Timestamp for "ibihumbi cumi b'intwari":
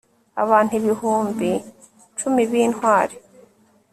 0.79-3.15